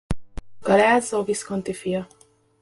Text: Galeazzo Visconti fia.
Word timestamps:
Galeazzo 0.67 1.21
Visconti 1.23 1.73
fia. 1.75 2.03